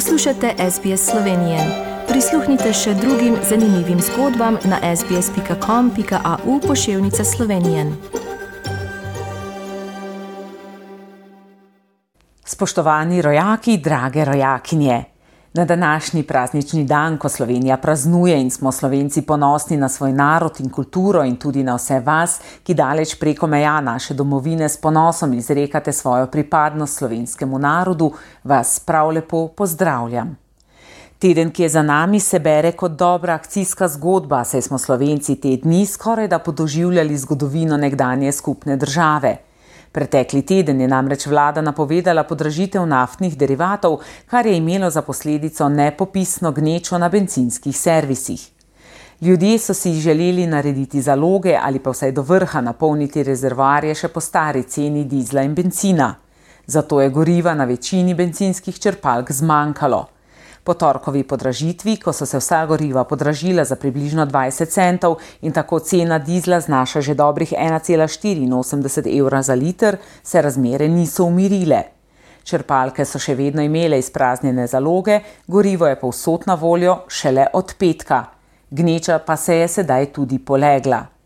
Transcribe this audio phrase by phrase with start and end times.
[0.00, 1.58] Poslušate SBS Slovenije.
[2.08, 7.84] Prisluhnite še drugim zanimivim zgodbam na sbsp.com.au pošiljka Slovenije.
[12.44, 15.04] Spoštovani rojaki, drage rojakinje.
[15.52, 20.70] Na današnji praznični dan, ko Slovenija praznuje in smo Slovenci ponosni na svoj narod in
[20.70, 25.92] kulturo in tudi na vse vas, ki daleč preko meja naše domovine s ponosom izrekate
[25.92, 28.12] svojo pripadnost slovenskemu narodu,
[28.44, 30.36] vas prav lepo pozdravljam.
[31.18, 35.56] Teden, ki je za nami, se bere kot dobra akcijska zgodba, saj smo Slovenci te
[35.56, 39.49] dni skoraj da podoživljali zgodovino nekdanje skupne države.
[39.92, 46.52] Pretekli teden je namreč vlada napovedala podražitev naftnih derivatov, kar je imelo za posledico nepopisno
[46.52, 48.48] gnečo na benzinskih servisih.
[49.20, 54.20] Ljudje so si želeli narediti zaloge ali pa vsaj do vrha napolniti rezervoarje še po
[54.20, 56.14] stari ceni dizla in benzina.
[56.66, 60.06] Zato je goriva na večini benzinskih črpalk zmanjkalo.
[60.64, 65.78] Po torkovi podražitvi, ko so se vsa goriva podražila za približno 20 centov in tako
[65.80, 71.82] cena dizla znaša že dobrih 1,84 evra za liter, se razmere niso umirile.
[72.44, 78.24] Črpalke so še vedno imele izpraznjene zaloge, gorivo je povsod na voljo šele od petka.
[78.70, 81.19] Gneča pa se je sedaj tudi polegla.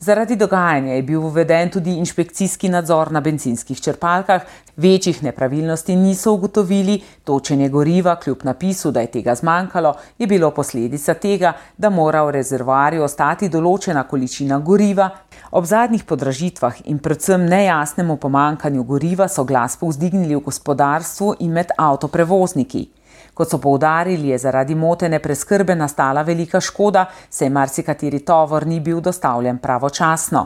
[0.00, 4.42] Zaradi dogajanja je bil uveden tudi inšpekcijski nadzor na benzinskih črpalkah,
[4.76, 11.14] večjih nepravilnosti niso ugotovili, točenje goriva, kljub napisu, da je tega zmanjkalo, je bilo posledica
[11.14, 15.08] tega, da mora v rezervoarju ostati določena količina goriva.
[15.50, 21.74] Ob zadnjih podražitvah in predvsem nejasnemu pomankanju goriva so glas povzdignili v gospodarstvu in med
[21.76, 22.86] avtoprevozniki.
[23.38, 28.98] Kot so poudarili, je zaradi motene preskrbe nastala velika škoda, saj marsikateri tovor ni bil
[29.00, 30.42] dostavljen pravočasno.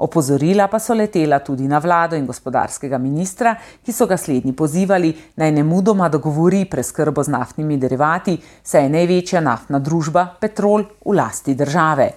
[0.00, 3.52] Opozorila pa so letela tudi na vlado in gospodarskega ministra,
[3.84, 8.96] ki so ga slednji pozivali naj ne mudoma dogovori preskrbo z naftnimi derivati, saj je
[8.96, 12.10] največja naftna družba Petrol v lasti države.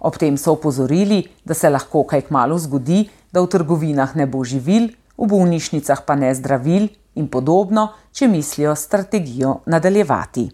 [0.00, 4.42] Ob tem so opozorili, da se lahko kaj kmalo zgodi, da v trgovinah ne bo
[4.42, 10.48] živil, v bolnišnicah pa ne zdravil in podobno, če mislijo strategijo nadaljevati.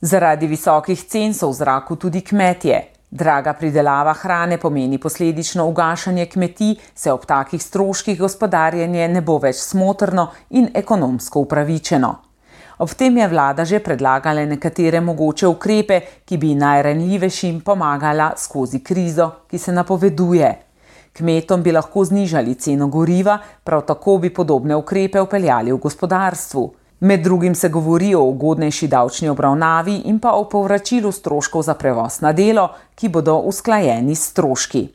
[0.00, 2.80] Zaradi visokih cen so v zraku tudi kmetje.
[3.10, 9.56] Draga pridelava hrane pomeni posledično ugašanje kmetij, se ob takih stroških gospodarjenje ne bo več
[9.64, 12.14] smotrno in ekonomsko upravičeno.
[12.78, 19.30] Ob tem je vlada že predlagala nekatere mogoče ukrepe, ki bi najranljivejšim pomagala skozi krizo,
[19.50, 20.69] ki se napoveduje.
[21.12, 26.70] Kmetom bi lahko znižali ceno goriva, prav tako bi podobne ukrepe upeljali v gospodarstvu.
[27.00, 32.20] Med drugim se govori o ugodnejši davčni obravnavi in pa o povračilu stroškov za prevoz
[32.20, 34.88] na delo, ki bodo usklajeni s stroški.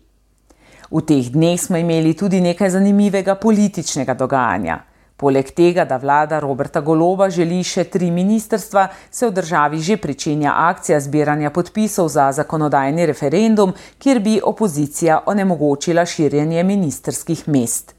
[0.91, 4.79] V teh dneh smo imeli tudi nekaj zanimivega političnega dogajanja.
[5.15, 8.81] Poleg tega, da vlada Roberta Goloba želi še tri ministrstva,
[9.11, 16.03] se v državi že pričenja akcija zbiranja podpisov za zakonodajni referendum, kjer bi opozicija onemogočila
[16.05, 17.95] širjenje ministerskih mest.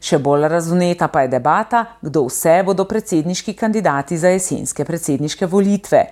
[0.00, 6.04] Še bolj razuneta pa je debata, kdo vse bodo predsedniški kandidati za jesenske predsedniške volitve.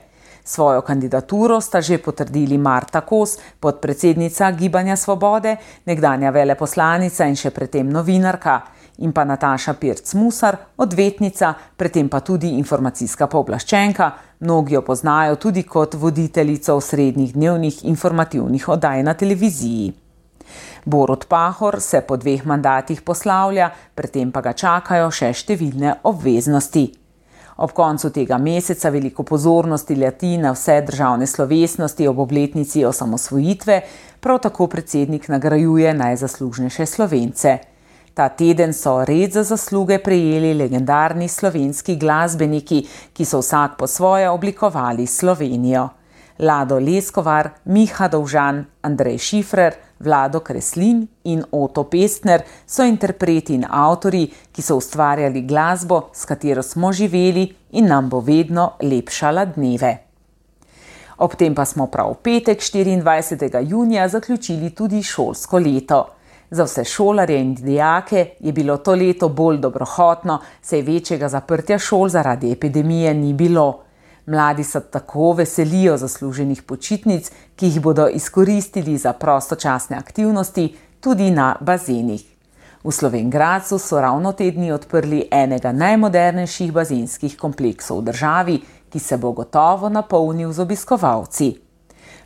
[0.45, 7.89] Svojo kandidaturo sta že potrdili Marta Kos, podpredsednica Gibanja Svobode, nekdanja veleposlanica in še predtem
[7.89, 15.37] novinarka in pa Nataša Pirc Musar, odvetnica, predtem pa tudi informacijska pooblaščenka, mnogi jo poznajo
[15.37, 19.93] tudi kot voditeljico srednjih dnevnih informativnih oddaj na televiziji.
[20.85, 26.87] Borod Pahor se po dveh mandatih poslavlja, predtem pa ga čakajo še številne obveznosti.
[27.57, 33.81] Ob koncu tega meseca veliko pozornosti leti na vse državne slovesnosti ob obletnici osamosvojitve,
[34.21, 37.57] prav tako predsednik nagrajuje najzaslužnejše slovence.
[38.17, 42.79] Ta teden so red za zasluge prejeli legendarni slovenski glasbeniki,
[43.13, 45.89] ki so vsak po svoje oblikovali Slovenijo.
[46.39, 54.25] Lado Leskovar, Miha Dovžan, Andrej Šifrer, Vlado Kreslin in Oto Pestner so interpreti in avtori,
[54.53, 59.97] ki so ustvarjali glasbo, s katero smo živeli in nam bo vedno lepšala dneve.
[61.19, 63.61] Ob tem pa smo prav v petek 24.
[63.69, 66.16] junija zaključili tudi šolsko leto.
[66.51, 72.09] Za vse šolarje in dijake je bilo to leto bolj dobrohotno, saj večjega zaprtja šol
[72.09, 73.83] zaradi epidemije ni bilo.
[74.27, 81.57] Mladi se tako veselijo zasluženih počitnic, ki jih bodo izkoristili za prostočasne aktivnosti, tudi na
[81.61, 82.25] bazenih.
[82.85, 88.61] V Slovengracu so ravno te dni odprli enega najmodernejših bazenskih kompleksov v državi,
[88.91, 91.66] ki se bo gotovo napolnil z obiskovalci.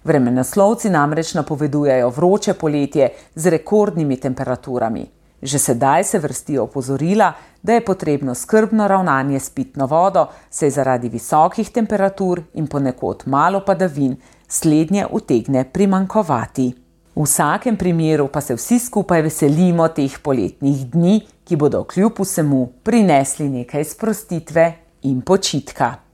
[0.05, 5.07] Vremenoslovci namreč napovedujejo vroče poletje z rekordnimi temperaturami.
[5.43, 7.33] Že sedaj se vrstijo opozorila,
[7.63, 13.65] da je potrebno skrbno ravnanje s pitno vodo, saj zaradi visokih temperatur in ponekod malo
[13.67, 14.17] padavin
[14.49, 16.75] slednje utegne primankovati.
[17.15, 22.67] V vsakem primeru pa se vsi skupaj veselimo teh poletnih dni, ki bodo kljub vsemu
[22.83, 24.73] prinesli nekaj sprostitve
[25.03, 26.10] in počitka.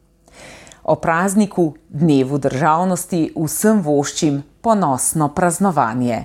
[0.88, 6.20] O prazniku, dnevu državnosti, vsem voščim ponosno praznovanje.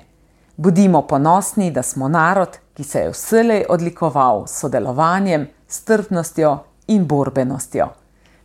[0.56, 6.54] Budimo ponosni, da smo narod, ki se je vselej odlikoval s sodelovanjem, strpnostjo
[6.94, 7.90] in borbenostjo.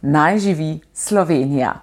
[0.01, 1.75] Naj živi Slovenija!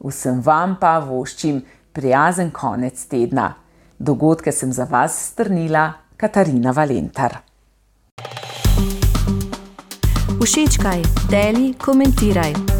[0.00, 1.60] Vsem vam pa voščim
[1.92, 3.52] prijazen konec tedna.
[3.98, 7.42] Dogodke sem za vas strnila Katarina Valentar.
[10.40, 12.79] Všečkaj, deli, komentiraj.